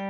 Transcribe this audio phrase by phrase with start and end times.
[0.00, 0.06] Hi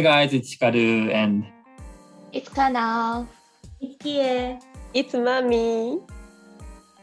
[0.00, 1.44] guys, it's Hikaru and
[2.32, 3.28] It's Kana.
[3.82, 4.58] It's Kie.
[4.94, 6.00] It's mommy.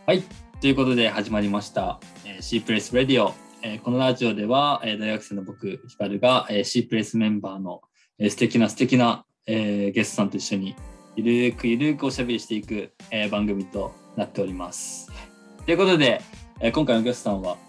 [0.07, 0.23] はい、
[0.59, 7.83] ということで始まりました、えー、C プレスラディオ、えーこのラジオでは、えー大学生の僕、ヒカルが、えー、C プレスメンバーの、
[8.23, 10.75] えー素敵な素敵な、えーゲストさんと一緒に
[11.15, 15.11] ゆるーくゆるーくおしゃべりしていく、えー番組となっております。
[15.65, 16.21] ということで、
[16.59, 17.59] えー今回のゲストさんはも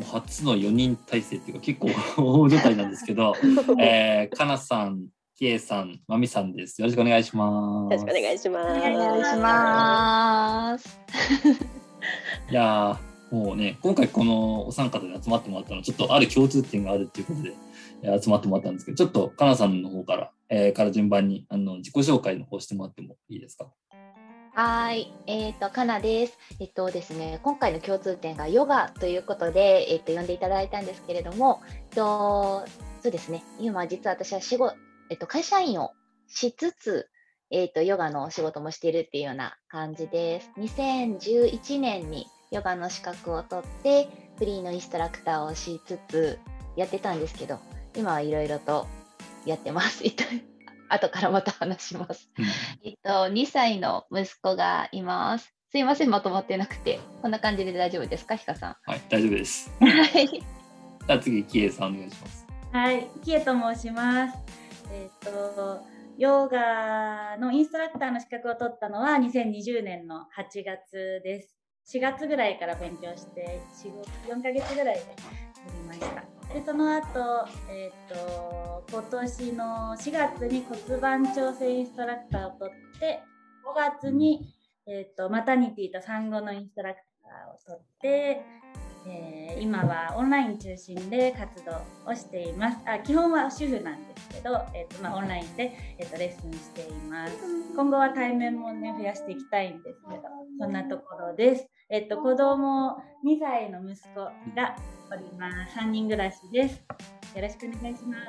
[0.00, 1.86] う初の4人体制っていうか結構
[2.18, 3.34] 大所帯なんですけど、
[3.80, 5.06] えー、かなさん、
[5.38, 6.82] きえさん、まみさんです。
[6.82, 7.94] よろしくお願いします。
[7.94, 8.78] よろしくお願いします。
[8.78, 11.00] お願いします。
[12.50, 17.73] いやーもうね今回このお三方で集まってもらったのはちょっとある共通点があるっていうことでえー
[18.20, 23.70] 集まってもらったんですけどちょっとかなさんの方から、えーから順番にあの自己紹介の方してもらってもいいですか？
[24.56, 26.38] はい、えっ、と、かなです。
[26.60, 32.64] えっとですね、今回の共通点がヨガということで、えっと、呼んでいただいたんですけれども、えっと、
[33.02, 34.76] そうですね、今実は私は仕事、
[35.10, 35.90] えっと、会社員を
[36.28, 37.08] しつつ、
[37.50, 40.50] えっと、ヨガのお仕事もしているっていうような感じです。
[40.56, 44.06] 2011年にヨガの資格を取って、
[44.38, 46.38] フリーのインストラクターをしつつ
[46.76, 47.58] やってたんですけど、
[47.96, 48.86] 今はいろいろと
[49.46, 50.04] やってます。
[50.88, 52.30] 後からまた話します。
[52.84, 55.54] えっと、2歳の息子がいます。
[55.70, 57.00] すいません、まとまってなくて。
[57.22, 59.86] こんな感じで大丈夫ですか、ひかさはい大丈夫ですん。
[59.86, 60.28] はい。
[60.28, 64.38] じゃあ次きえさんお願いしますはい、キエと申します。
[64.90, 65.80] えっ、と、
[66.18, 71.56] ヨガのインストラクターの資格を取ったのは2020年の8月です。
[71.92, 73.60] 4月ぐらいから勉強して、
[74.28, 75.02] 4, 4ヶ月ぐらいで
[75.66, 76.54] 取りました。
[76.54, 79.64] で、その後、えっ、と、今年の
[79.98, 83.20] 4月に骨盤調整インストラクターを取って、
[83.66, 84.54] 5月に、
[84.86, 88.42] えっ、と、マタニティと産後のインストラクターを取って、
[89.06, 91.72] えー今はオンライン中心で活動
[92.10, 92.78] をしています。
[92.86, 97.34] あ基本は主婦なんですけど、えーとまあ、オンラインで、えー、とレッスンしています。
[97.74, 100.22] 今後は対面もね増やしていきたいんですけど、
[100.58, 101.66] そんなところです。
[101.90, 104.20] えっ、と子供2歳の息子
[104.56, 104.76] が
[105.12, 105.78] おります。
[105.78, 106.82] 3人暮らしです。
[107.36, 108.20] よろしくお願いします。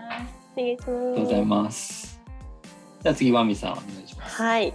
[0.58, 0.86] お願いします。
[0.86, 2.22] ありがとうございます
[3.04, 4.74] じゃあ次まみさんお願いしますはい。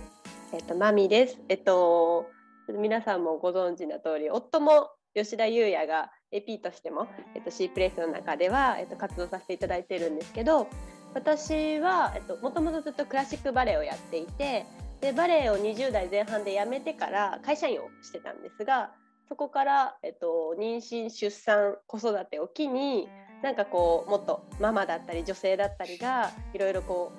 [0.52, 1.38] えっと、マミです。
[1.48, 2.26] えっと、
[2.68, 10.68] 皆さんもご存知の通り、夫も吉田優也が AP としても、えっと、C プレイスの中では、えっと、活動させていただいているんですけど、
[11.14, 14.64] 私は、えっと、もともとずっとクラシックバレエをやっていて、
[15.00, 18.92] で、バレエを20代前半で辞めてから会社員をしてたんですが、
[19.28, 23.08] そこから、えっと、妊娠、出産、子育てを機に、
[23.42, 27.12] なんかこう、もっとママだったり女性だったりが、いろいろこ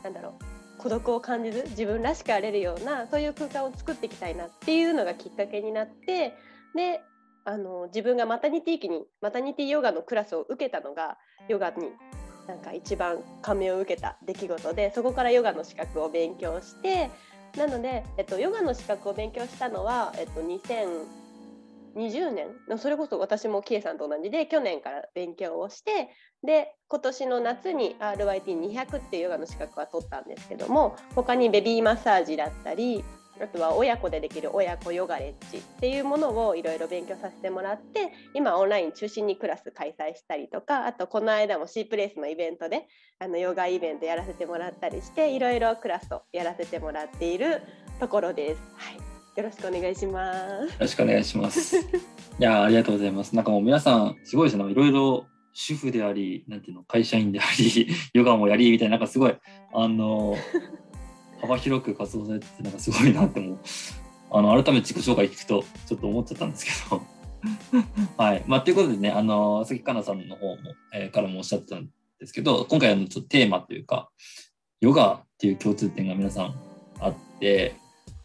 [0.00, 6.34] う、なんだろう、孤独を感じず自分らしくあれるようなそういう空間を作っていきたいなっていうのがきっかけになって
[6.74, 7.00] で
[7.44, 11.18] あの自分がマタニティー期にマタニティヨガのクラスを受けたのが
[11.48, 11.90] ヨガに
[12.46, 17.10] なんか一番感銘を受けた出来事でそこからヨガの資格を勉強して
[17.56, 22.48] なので、えっと、ヨガの資格を勉強したのは、えっと、2020年
[22.78, 26.08] それこそ私もキエさんと同じで去年から勉強をして
[26.42, 33.04] で今年の夏に RYT200 っていうヨガの資格は取ったんですけども他にベビーマッサージだったり
[33.42, 42.86] あとは親子でできる親子ヨガレッジっていうものをいろいろ勉強させてもらって今オンライン中心にクラス開催したりとかあとこの間も C プレイスのイベントで
[43.18, 47.62] あのヨガイベントやらせてもらったりしていろいろクラスをやらせてもらっている
[47.98, 48.62] ところです。
[48.76, 48.96] はい、
[49.36, 50.66] よろしくお願いします。
[50.66, 51.76] よろしくお願いします。
[51.82, 51.82] い
[52.38, 53.34] やありがとうございます。
[53.34, 54.70] なんかもう皆さんすごいですね。
[54.70, 59.36] いろいろ主婦であり、なんていうの、会社員であり、 ヨガもやりみたいな、なんかすごい、
[59.74, 60.36] あの、
[61.42, 63.58] 幅広く活動されてて、なんかすごいなってもう、
[64.30, 67.02] あの、改めて自己紹介聞くと、ちょっと思っちゃったんですけど。
[68.16, 68.44] はい。
[68.46, 70.58] まあ、ということでね、あの、関かなさんの方も、
[70.94, 71.88] えーからもおっしゃってたん
[72.18, 74.10] ですけど、今回のちょっとテーマというか、
[74.80, 76.54] ヨガっていう共通点が皆さん
[77.00, 77.74] あって、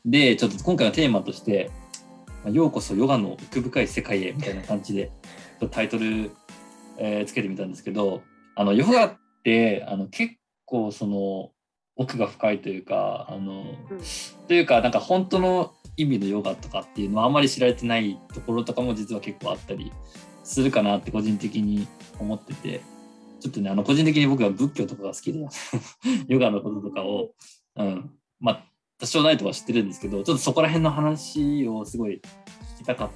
[0.06, 1.72] で、ちょっと今回のテーマとして、
[2.44, 5.12] まあようこそヨガの奥深い世界へみたいな感じで
[5.60, 6.32] ちょっとタイトル、
[6.98, 8.22] えーつけてみたんですけど
[8.56, 10.36] あのヨガってあの結
[10.66, 11.52] 構その
[11.98, 13.66] 奥が深いというかあの、
[14.48, 19.92] というかなんか本当の意味のヨガとかっていうのはあんまり知られてないところとかも実は結構あったり
[20.44, 21.88] するかなって個人的に
[22.20, 22.82] 思ってて
[23.40, 25.40] ちょっとねあの個人的に僕は仏教とかが好きで
[26.30, 27.32] ヨガのこととかを、
[27.76, 28.64] うん、まあ
[29.00, 32.22] 多少ないとは知ってるんですけどちょっとそこら辺の話をすごい
[32.76, 33.10] 聞きたかっ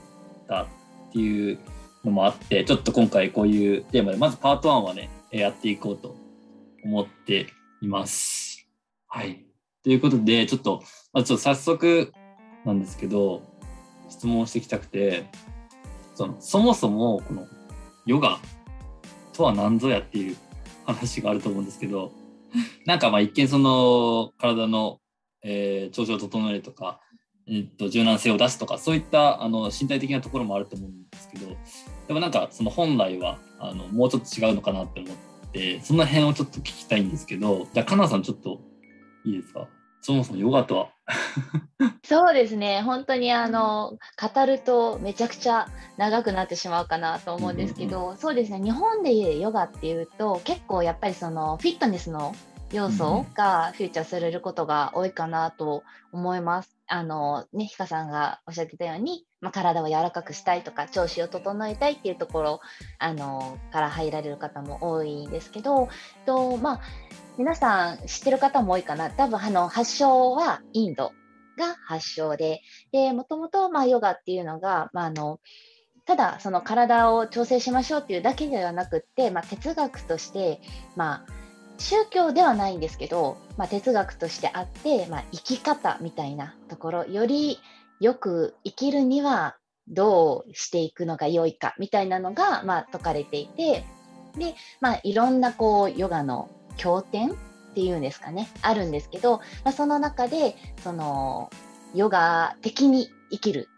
[0.48, 0.68] たっ
[1.12, 1.60] ていう
[2.04, 6.16] のもあってちょっと今回こういうテーマでまずパート1はねやっていこうと
[6.84, 7.48] 思って
[7.82, 8.51] います。
[9.14, 9.46] はい。
[9.84, 10.82] ということで、ちょっと、
[11.12, 12.14] まあ、ちょっと早速
[12.64, 13.42] なんですけど、
[14.10, 15.26] 質問していきたくて、
[16.16, 17.46] そのそもそもこの
[18.06, 18.40] ヨガ
[19.34, 20.38] とは何ぞやっていう
[20.86, 22.14] 話があると思うんですけど、
[22.88, 25.02] なんかまあ一見その体の、
[25.44, 27.02] えー調子を整えるとか、
[27.48, 31.58] えっと柔軟性を出すとかそういったあの身体的なところもあると思うんですけど
[32.08, 35.16] でもなんかその本来はあのもうちょっと違うのかなって思っ
[35.52, 38.62] てその辺をちょっと聞きたいんですけどじゃあかなさんちょっと
[39.26, 39.68] いいですか？
[40.02, 40.90] そもそもヨガとは？
[42.04, 43.98] そうですね、本当にあの
[44.34, 52.34] 語るとめちゃくちゃ長くなってしまうかなと思うんですけど、そうですね、日本でいうヨガっていうと、結構やっぱりそのフィットネスの
[52.72, 56.78] 要素がフューチャーされることが多いかなと思います。
[56.88, 62.62] あのね、ひかさんがおっしゃってたように、まあ、体を柔らかくしたいとか、調子を整えたいっていうところ
[63.00, 65.90] あのから入られる方も多いんですけど、
[66.26, 66.82] とまあ、
[67.38, 71.12] 皆さん知ってる方も多いかな、多分あの発祥はインド
[71.58, 72.62] が発祥で、
[73.14, 75.40] もともと、ヨガっていうのが、まあ、あの、
[76.06, 80.60] ただ、その体を調整しましょうっていうだけではなくって、まあ、哲学として、
[80.96, 81.42] まあ、
[81.78, 87.60] 宗教ではないんですけど、まあ、哲学としてあって、まあ、生き方みたいなところ、より
[88.02, 89.56] よく生きるには
[89.88, 93.86] どうしていくのが良いかみたいなのが、まあ、説かれていて、
[94.38, 97.34] で、まあ、いろんなこうヨガの経典っ
[97.76, 101.52] ていうんですかね、あるんですけど、まあ、その中で、その、
[101.94, 103.70] ヨガ的に生きる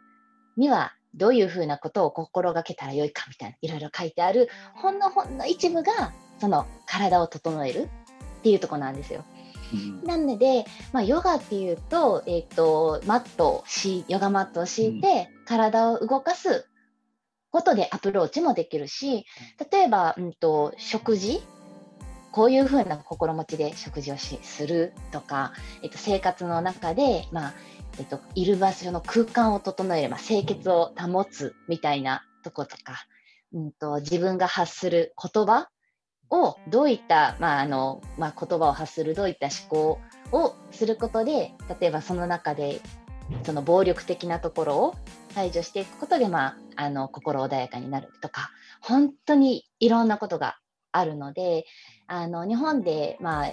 [0.56, 7.90] には、どういうふうなことを心がけたらよいかみたいな、いろいろ書いてある、ほんのほんの一部が、その体を整える
[8.40, 9.26] っていうとこなんですよ。
[9.74, 10.04] うん。
[10.04, 16.68] なので、まあ、ヨガっていうと、えっ、と、マットをし、ヨガマットを敷いて、体を動かす
[17.52, 19.26] ことでアプローチもできるし、
[19.72, 21.42] 例えば、うんと、食事
[22.34, 25.54] こういうふうな心持ちで食事をしするとか、
[25.84, 27.54] えっと、生活の中で、まあ
[28.00, 33.06] えっと、いる場所の空間を整える、まあ、清潔を保つみたいなとことか、
[33.54, 35.70] うん、と自分が発する言葉
[36.34, 40.00] をどういった、まああのまあ、言葉を発するどういった思考
[40.32, 42.82] をすることで例えばその中で
[43.44, 44.96] その暴力的なところを
[45.36, 48.52] 排除していくことで、まあ、あの心穏やかになるとか
[48.82, 50.58] 本当にいろんなことが
[50.92, 51.66] あるので
[52.08, 53.52] あの日本で、まあ、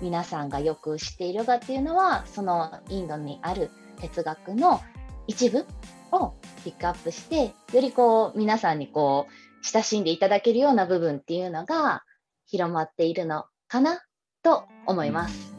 [0.00, 3.70] 皆さんがよく知っているヨガっていうのはそのインドにある
[4.00, 4.80] 哲学の
[5.26, 5.66] 一部
[6.12, 6.34] を
[6.64, 12.02] ピックアップしてよりこう皆さんにこう親しんでいただけるような部分っていうのが
[12.48, 14.00] 広まっているのかな？
[14.42, 15.54] と思います。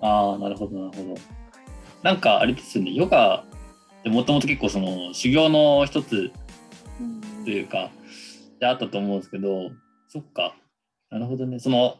[0.00, 1.20] ああ、なるほど、なるほど。
[2.02, 3.44] なんかあれですよね、ヨガ
[4.00, 6.32] ってもともと結構その修行の一つ
[7.44, 7.90] というか、
[8.58, 9.70] であったと思うんですけど、
[10.08, 10.56] そっか、
[11.10, 11.58] なるほどね。
[11.58, 11.98] その、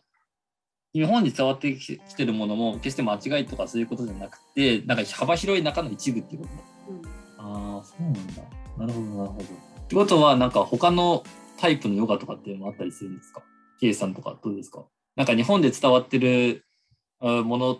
[0.94, 6.52] 日本に伝わってきてるものも決して間違いとかそういうことじゃなくて、なんか幅広い中の一部っていうこと
[7.42, 8.42] ああ、そうなんだ。
[8.78, 9.44] なるほど、なるほど。
[9.44, 11.22] ってことは、なんか他の
[11.58, 13.42] タイプのヨガとかっていうのもあったりするんですか？
[13.80, 14.84] ケイさんとかどうですか？
[15.16, 16.64] なんか日本で伝わってる
[17.20, 17.78] あものっ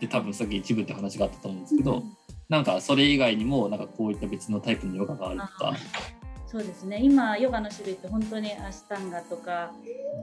[0.00, 2.02] て多分さっき一部って話があったと思うんですけど、
[2.48, 5.74] なんかそれ以外にもなんかこういった別のタイプのヨガがあるとか。
[6.50, 7.00] そうですね。
[7.02, 9.70] 今ヨガの種類って本当にアシタンガとか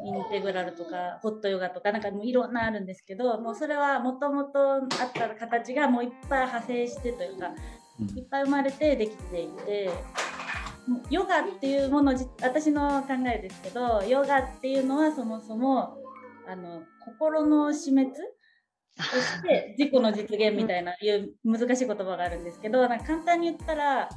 [0.04, 7.51] インテグラルとかホットヨガとかなんかもういろんなあるんですけどもうそれはもともとあった形がもういっぱい派生してというか
[8.00, 8.17] うん。
[8.17, 9.91] いっぱい生まれてできていて
[11.10, 15.98] ヨガっていうものじ私の考えですけどヨガっていうのはそもそも
[16.48, 18.12] あの心の死滅
[18.98, 24.10] そして 自己の実現みたいないう難しい言葉があるんですけどなんか簡単に言ったら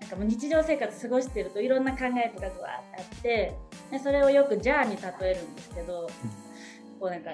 [0.00, 3.54] なんかもう日常生活過ごしてるといろんな考えとかがわーってあって
[3.90, 6.08] でそれをよくジャーに例えるんですけど、
[6.98, 7.30] こうなんか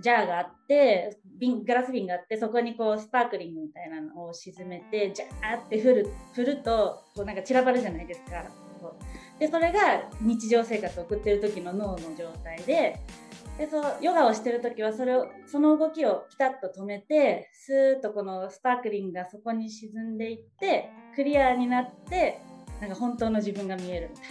[0.00, 8.44] ジャーがあって瓶ガラス瓶があってそこにこうスパークリングみたいなのを沈めてジャーって振る振るとこうなんか散らばるじゃないですか。
[9.38, 13.00] でそれが日常生活を送ってる時の脳の状態で
[13.56, 22.40] でそうヨガをしてる時はそれをその動きをピタッと止めてスーッとこのスパークリングがそこに沈んでいってクリアになって
[22.80, 24.26] なんか本当の自分が見えるみたい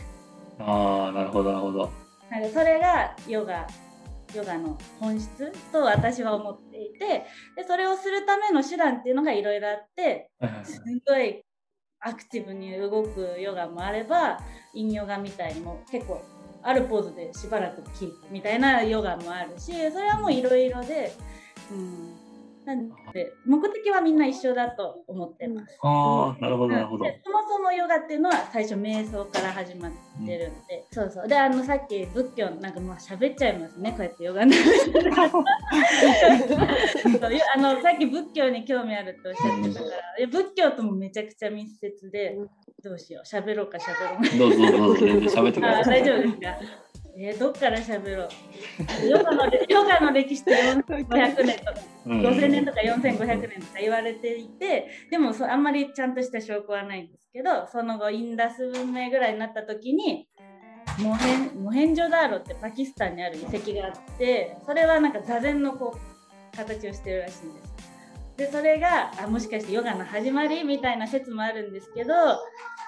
[0.60, 1.92] ああ、なるほど、なるほど。
[2.30, 3.68] ななんかそれがヨガ
[4.36, 10.30] ヨガの本質と私は思っていてでそれをするための手段っていうのがいろいろあって
[10.64, 11.42] すごい
[12.00, 14.40] アクティブに動くヨガもあれば
[14.74, 16.24] 陰ヨガみたいにも結構
[16.64, 21.14] あるポーズでしばらくキープみたいなヨガもあるしそれはもういろいろで、
[21.72, 22.16] うん、
[22.68, 25.78] なんで目的はみんな一緒だと思ってます。
[25.82, 27.06] ああ、なるほど、なるほど。
[27.06, 29.92] でそもそもヨガっていうのは最初瞑想から始まっ
[30.26, 30.54] てるん。
[30.68, 31.28] で、そうそう。
[31.30, 34.54] であのさっき仏教なんかまあ喋っちゃいますねこうやってヨガの。
[37.56, 39.96] あのさっき仏教に興味あるっておっしゃってたから。
[40.20, 42.38] いや仏教ともめちゃくちゃ密接で
[42.84, 43.28] どうしよう。
[43.28, 44.38] 喋ろうか喋ろうか。
[44.38, 45.06] どうぞどうぞ、
[45.42, 46.02] 喋ってください。
[46.02, 46.60] あ大丈夫ですか？
[47.20, 49.08] えーどっから喋ろう？
[49.08, 51.74] ヨガの ヨガの歴史って4500年とか
[52.06, 60.28] うん5000年とか4500年とか言われていてでもそあんまりちゃんとした証拠はないんですけどその後インダス文明ぐらいになった時に
[61.00, 65.96] モヘンモヘンジョダーロってパキスタンにある遺跡があってそれはなんか座禅のこ
[66.54, 67.97] う形をしてるらしいんです。
[68.38, 72.14] でそれがあもしかしてヨガの始まりみたいな説もあるんですけど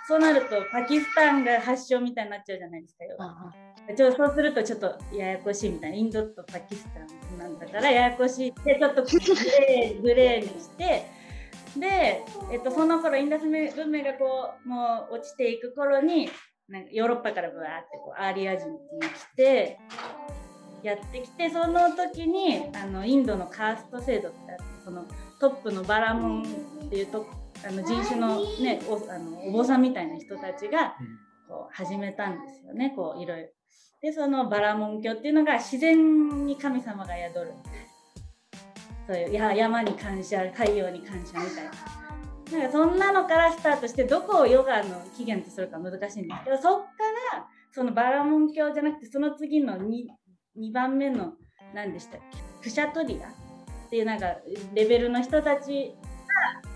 [0.07, 3.25] そうなるとパキスタンが発祥みたいになっちゃうじゃないですかヨガ。
[3.25, 3.53] あ
[3.95, 11.07] ちょそうするとちょっとややこしいみたいなインドとパキスタンなんだからややこしいってちょっとグレーグレーにして
[11.77, 16.29] で、えっと、その頃インダス文明がこうもう落ちていく頃に
[16.67, 19.79] なんかヨーロッパからブワーってこうアーリア人が来て
[20.83, 25.05] やってきてその時にあのインドのカースト制度ってあってその
[25.39, 26.45] トップのバラモンっ
[26.89, 27.27] ていうと
[27.63, 30.95] あの人種の,、ね、おあのお坊さんみたいな人たちが
[31.47, 33.47] こう始めたんですよねこういろいろ。
[34.01, 37.53] でそのバラモン教っていうのが自然に神様が宿る。
[39.05, 41.71] そういうや山に感謝太陽に感謝みたいな。
[42.51, 46.87] なんかそんなのからスタートしてどこをヨガの起源とするか難しいんですけどそっか
[47.35, 50.07] らそのバラモン教じゃなくてその次の 2,
[50.57, 51.33] 2番目の
[51.75, 52.37] 何でしたっけ？
[52.63, 53.48] クシャトリア
[53.89, 54.35] っていうなんか
[54.75, 55.95] レベルの人たち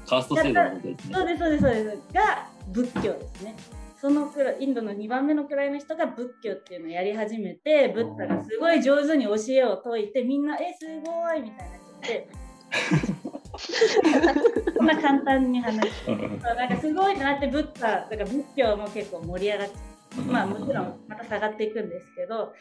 [0.08, 1.14] カースト制度のことですね。
[1.14, 1.28] そう。
[1.28, 1.98] ですそうですそうです。
[2.12, 3.56] が仏教ですね。
[4.02, 12.28] そのくらいインドの2番目のくらいの人が仏教っていうのをやり始めてブッダがすごい上手に教えを説いてみんな「えすごい!」みたいになっちゃって。
[14.76, 16.40] そんな簡単に話してうん。
[16.42, 19.76] なんかすごいなってブッダだから仏教も結構盛り上がって
[20.22, 22.54] まあもちろんまた下がっていくんですけど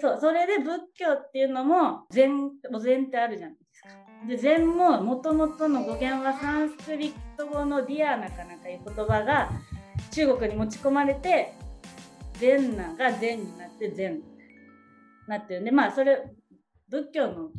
[0.00, 3.88] そうそれで仏教っていうのも禅お禅ってあるじゃないですか。
[4.26, 9.50] で禅ももともとの語源はサンスクリット語のディアナかなんかいう言葉が
[10.10, 11.52] 中国に持ち込まれて
[12.34, 14.20] 禅那が禅になって禅
[15.28, 16.22] なってるんでまあそれ
[16.88, 17.50] 仏教の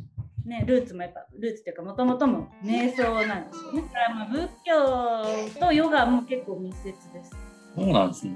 [0.44, 3.82] ね、ルーツもやっぱルーツっていうかもともとも瞑想なんですよね。
[3.82, 7.30] だからまあ仏教とヨガも結構密接です。
[7.76, 8.34] そうなんですね。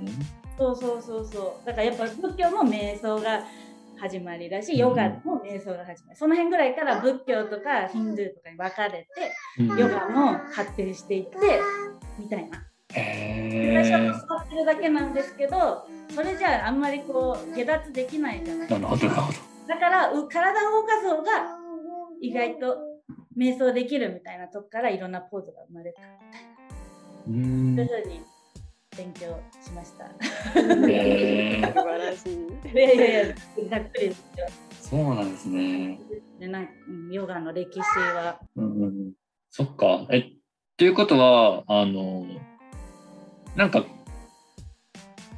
[0.57, 1.67] そうそうそうそう。
[1.67, 3.45] だからやっぱ仏教も瞑想が
[3.99, 6.17] 始まりだし、ヨガも瞑想が始まり。
[6.17, 9.09] その辺ぐらいから仏教とかヒンドゥーとかに分かれて、
[9.59, 11.37] うんヨガも発展していって、
[12.19, 12.59] みたいな。
[12.95, 13.85] へえ。
[13.85, 19.39] 私は使ってるだけなんですけど、それじゃああんまりこう下脱できないじゃないなるほど、なるほど。
[19.67, 21.59] だからう体を動かす方が
[22.21, 22.77] 意外と
[23.37, 26.59] 瞑想できるみたいなとこからいろんなポーズが生まれたみたいな。
[27.27, 27.77] うーん。
[27.77, 28.21] そういうふうに
[28.97, 30.05] 勉強しました。
[30.05, 31.63] へえ。
[31.63, 32.33] 素晴らしい。
[32.73, 33.35] いやいやいや、
[33.71, 34.47] ざっくりですよ。
[34.81, 35.99] そうなんですね。
[36.39, 38.41] でなんうんヨガの歴史は。
[38.57, 39.13] うんうんうん。
[39.51, 40.07] そっか。
[40.11, 40.31] え、
[40.77, 42.27] ということは、あの、
[43.57, 43.85] なんか、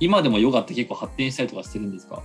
[0.01, 2.23] 今でもヨガって結構発展したりとかしてるんですか？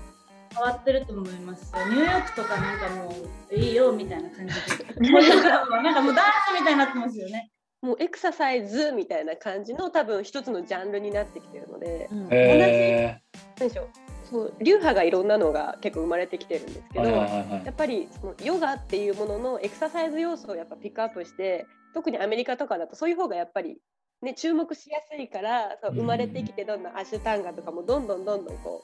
[0.54, 1.80] 変わってると思いますよ。
[1.90, 3.16] ニューヨークとかなんかも
[3.50, 4.84] ういいよみたいな感じで。
[5.10, 7.50] もうなんかなんかもうダンスみたいになってますよね。
[7.82, 13.20] もうエクササイズみたいな感じの多分一つのジャンルになってきてるので、うんへ
[13.58, 13.90] 何でしょう。
[14.30, 17.04] そう流派がいろんなのが結構生まれてきてるんですけえ。
[17.04, 23.78] ど、やっぱりそのヨガっていうもののエクササイズ要素をやっぱピックアップして特にアメリカとかだとそういう方がやっぱり、
[24.22, 28.84] ね、注目しやすいからそううん生まれてきてどんどんアシュタンガとかもどんどんどんどんこ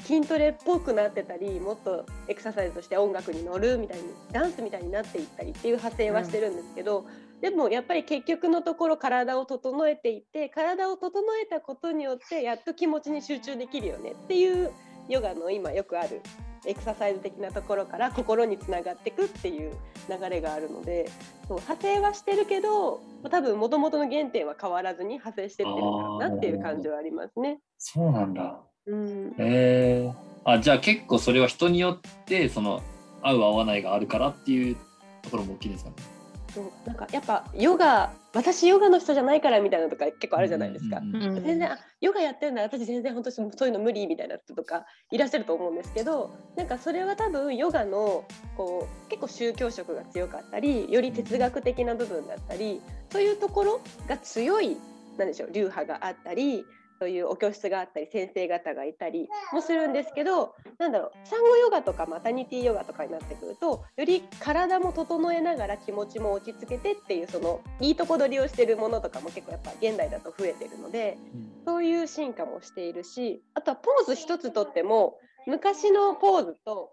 [0.00, 7.06] う筋トレっぽくなってたりもっとエクササイズとして音楽に乗るみたいにダンスみたいになっていったりっていう派生はしてるんですけど、
[7.44, 14.70] でもやっぱり結局のところ体を整えていって体を整えたことによってやっと気持ちに集中できるよねっていう
[15.10, 16.22] ヨガの今よくある
[16.64, 19.74] エクササイズ的なところから心につながっていくっていう
[20.08, 21.10] 流れがあるので
[21.46, 27.58] そう派生はしてるけど多分もともとの原点は変わらずに派生してってるのかなっていう感じはありますね。
[27.76, 28.58] そうなんだ。
[28.86, 30.12] うん、へえ。
[30.44, 32.82] あ、じゃあ結構それは人によって、その、
[33.22, 34.76] 合う合わないがあるからっていう
[35.22, 36.13] ところも大きいですかね。
[36.54, 40.98] そうなんかやっぱヨガ私ヨガの人じゃないからみたいなのとか結構あるじゃないですか。
[40.98, 48.24] うんうんうんうん全然あヨガやってるんだ私全然本当にそういうの無理みたいな人とかいらっしゃると思うんですけどなんかそれは多分ヨガの
[48.56, 52.80] こう結構宗教色が強かったりより哲学的な部分だったり
[53.10, 54.76] そういうところが強い
[55.18, 56.64] なんでしょう流派があったり
[56.98, 71.18] そういうお教室があったり先生方がいたりもするんですけどなんだろう産後ヨガとかマタニティヨガとかになってくるとより体も整えながら気持ちも落ち着けてっていうそのいいとこ取りをしてるものとかも結構やっぱ現代だと増えてるので
[71.66, 76.92] そういう進化もしているしあとはポーズ一つとっても昔のポーズと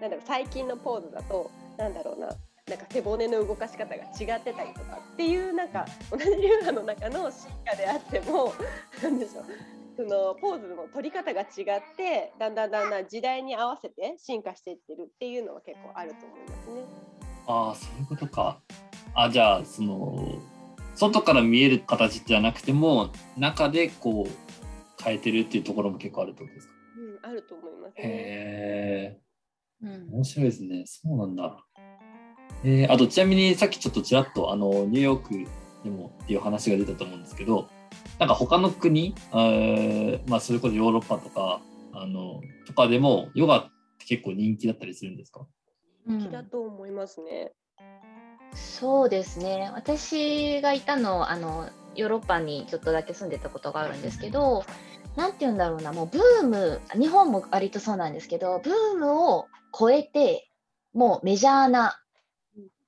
[0.00, 2.30] なんだろう最近のポーズだとなんだろうな
[2.70, 8.52] なんか背骨の動かし方が違ってたりとかっていうなんか同じ流派の中の進化であっても
[9.02, 9.44] なんでしょう
[9.96, 11.46] そのポーズの取り方が違っ
[11.96, 16.82] てだんだんだんだん時代に合わせて進化していってるっていうのは結構あると思いますね。
[17.46, 18.60] ああそういうことか。
[19.14, 20.38] あじゃあその
[20.94, 26.74] 外から見える形じゃなくても中でこう変えてるっていうところも結構あるってことですか？
[26.96, 28.02] うん、あると思いますね。
[28.04, 29.20] へえ
[29.82, 30.84] うん面白いですね。
[30.86, 31.64] そうなんだ。
[32.62, 35.50] えー、あとちなみにさっきちょっとちらっとあのニューヨーク
[35.82, 37.68] でもっていう話が出たと思うんですけど
[38.18, 41.60] なんか他の国、えーまあ、それこそヨーロッパとか
[41.92, 43.64] あのとかでもヨガっ
[43.98, 45.46] て結構人気だったりするんですか？
[46.06, 46.18] うん。
[46.20, 47.52] 気だと思いますね。
[48.54, 49.70] そうですね。
[49.74, 54.64] 私がいたのあのヨーロッパにちょっとだけ住んでたことがあるんですけど
[55.16, 55.92] なんて言うんだろうな。
[55.92, 60.50] もうブーム日本も割とそうなんですけどブームを超えて
[60.92, 62.00] もうメジャーな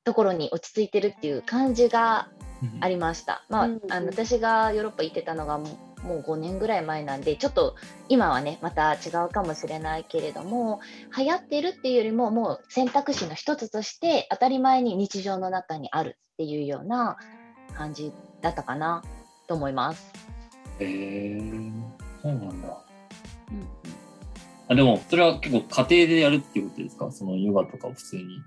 [0.05, 2.29] ところに落ち着いてるっていう感じが
[2.81, 3.45] ありました。
[3.49, 5.69] まあ、あの私がヨーロッパ行ってたのがもう
[6.03, 7.77] もう5年ぐらい前なんでちょっと
[8.09, 10.81] 今はねまた違うかもしれないけれども
[11.17, 17.17] 流行ってるっていうよりももう選択肢の一つとして当たり前に日常の中にあるっていうような
[17.75, 19.05] 感じだったかな
[19.47, 20.13] と思います。
[20.81, 21.41] へえ
[22.21, 22.69] そうなんだ。
[22.69, 23.69] うん
[24.69, 27.13] あでもそれは結構家庭でやるっていうことですか？
[27.13, 28.43] そのヨガとかを普通に。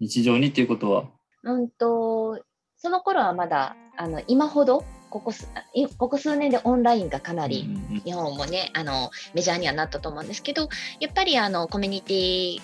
[0.00, 1.04] 日常にっていうことは？
[1.42, 2.42] うんと
[2.76, 7.68] その頃はまだあの今ほどここすいここ数年でオンラインがかなり
[8.04, 10.68] 日本もねあのメジャーにはなったと思うんですけど
[11.00, 12.60] やっぱりあのコミュニティ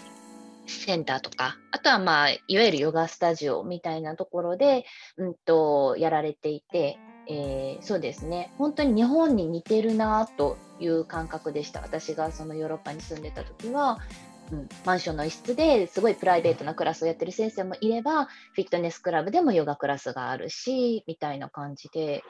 [0.66, 4.84] センターとかあとはまあいわゆるヨガスタジオみたいなところで、
[5.16, 6.98] うん、とやられていて、
[7.28, 8.52] えーそうですね。
[8.58, 11.80] 本当に日本に似てるなという感覚でした。
[11.80, 13.98] 私がそのヨーロッパに住んでた時は、
[14.52, 22.22] うん、マンションの一室ですごいプライベートなクラスをやってる先生もいればフィットネスクラブでもヨガクラスがあるしみたいな感じで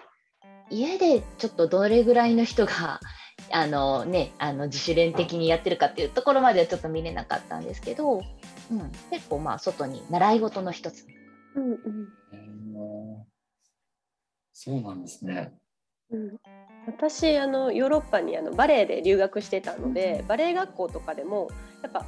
[0.71, 3.01] 家でちょっとどれぐらいの人が
[3.51, 8.19] あの、ね、あの自主練的にやってるかっていうところまではちょっと見れなかったんですけど、
[8.71, 11.05] うん、結構まあ外に習い事の一つ。
[11.57, 13.27] うんうん。
[14.53, 15.53] そうなんですね。
[16.11, 16.39] うん。
[16.87, 21.49] 私あのヨーロッパにあのバレエで留学してたので、バレエ学校とかでも
[21.83, 22.05] やっぱ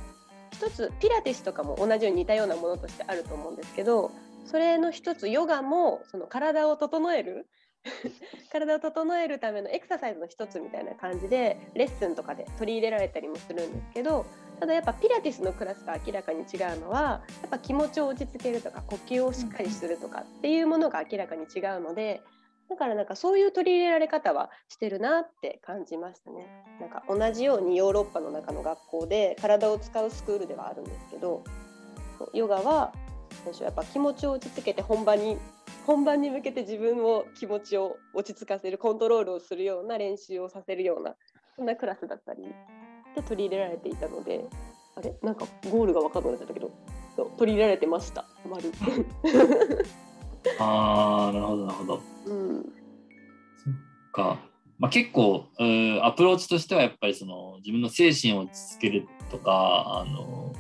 [0.53, 4.13] 一つピラティスとかも同じように似たようなものとしてあると思うんですけど
[4.47, 7.49] それの一つヨガもその体を整える
[8.51, 14.25] 体を整えるためのエクササイズの一つみたいな感じでレッスンとかで取り入れられたりもするんですけど
[14.61, 22.23] ただやっぱピラティスのクラスが明らかに違うのはやっぱ気持ちを落ち着けるとか呼吸をしっかりするとかっていうものが明らかに違うので
[22.71, 26.47] だからなんかそういう取り入れられ方はしてるなって感じましたね。
[26.81, 31.45] なんか同じようにヨーロッパの中の学校で体を使うスクールではあるんですけど
[32.33, 32.93] ヨガは
[33.45, 35.37] 最初やっぱ気持ちを落ち着けて本番に
[35.87, 41.15] 本番に向けて自分を気持ちを落ち着かせるコントロールをするような練習をさせるような
[41.57, 42.43] そんなクラスだったり
[43.15, 44.45] で取り入れられていたので
[44.97, 45.15] あれ？
[45.23, 46.73] なんかゴールが分かんなくなっちゃったけど
[47.39, 48.25] 取り入れられてました。
[48.49, 48.73] 丸
[50.59, 52.03] ああ、なるほど、なるほど。
[52.27, 53.75] うんそっ
[54.13, 54.39] か。
[54.79, 55.47] まあ、結構、
[56.03, 60.53] アプローチとしてはやっぱりその自分の精神を落ち着けるとか、あの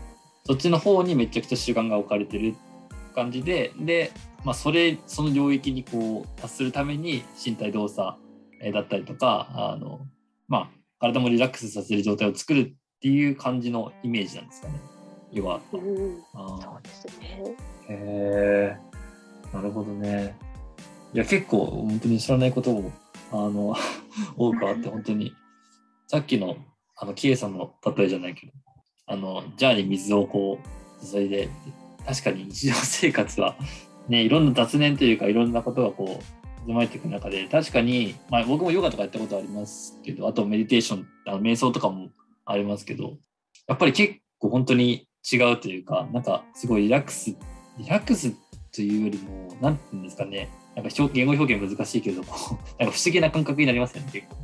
[0.44, 2.54] そっちの方にめちゃくちゃ習慣が置かれてる
[3.14, 4.12] 感じで、で、
[4.44, 8.18] まあ、それ、その領域にこう達するために身体動作
[8.60, 10.00] えーだったりとか、あの
[10.48, 10.70] まあ、
[11.00, 14.74] 体もリラックスさせる状態を作るっていう感じのイメージなんですかね、
[15.32, 15.78] ヨガと。
[15.78, 17.56] うんそうですね
[17.88, 18.76] へえ、
[19.54, 20.36] なるほどね。
[21.14, 22.92] いや、結構、本当に知らないことも、
[23.30, 23.74] あの、
[24.36, 25.32] 多くあって、本当に、
[26.08, 26.56] さっきの、
[26.96, 28.52] あの、キエさんの例えじゃないけど、
[29.06, 31.48] あの、ジャーに水をこう、注いで、
[32.04, 33.54] 確かに日常生活は、
[34.08, 42.10] ね、いろんな雑念というか、いろんなことがこう、渦巻いていく中で、確かに、まあ、僕もヨガとかやったことありますけど、あとメディテーション、あの瞑想とかも
[42.44, 43.18] ありますけど、
[43.68, 47.36] やっぱり結構本当に違うというか、なんかすごいリラックス
[47.78, 48.32] リラックス
[48.74, 52.36] というよりも、なんていうんですかね、なんか表言語表現難しいけど、こ
[52.78, 54.36] うなんか不思議な感覚になりますよね、結構。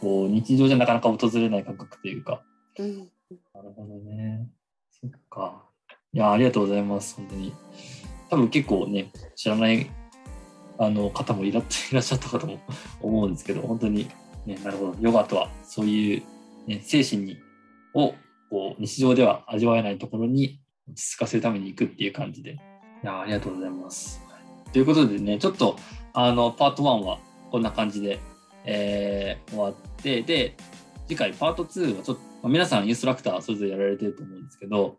[0.00, 2.42] こう日常じゃなかなか訪れない感覚というか。
[2.78, 3.08] うん
[3.52, 4.48] なるほどね。
[4.90, 5.64] そっか。
[6.12, 7.52] いや、ありがとうございます、本当に。
[8.30, 9.90] 多分結構ね、知らない
[10.78, 12.60] あの方もいらっしゃったかとも
[13.00, 14.08] 思うんですけど、本当に、
[14.46, 16.22] ね、なるほど、ヨガとはそういう、
[16.66, 17.38] ね、精神に
[17.94, 18.14] を
[18.50, 22.58] こう日常では味わえないところに落ち着かせるために行くっていう感じで、い
[23.04, 24.20] やありがとうございます。
[24.72, 25.76] ということでね、ちょっと
[26.12, 27.18] あのパート1は
[27.50, 28.18] こんな感じで、
[28.64, 30.56] えー終わって、で、
[31.06, 34.96] 次回パート2はちょっと、まあ皆さんインストラクターそれぞれやられてると思うんですけど、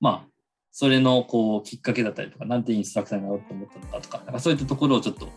[0.00, 0.28] まあ、
[0.72, 5.28] それのこうきっかけだったりとか、なんでインストラクターになろうと思ったのかとか、なんかそういったところをちょっと、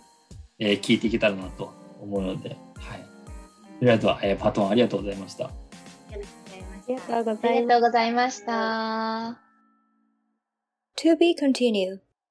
[0.60, 3.00] えー聞いていけたらなと思うので、はい。
[3.80, 5.46] とりあえずは、えーパート1ありがとうございました。
[5.46, 5.52] あ
[6.16, 9.42] りがとうございましたありがとうごあざいますりがとうございました。
[10.98, 12.05] To be continued.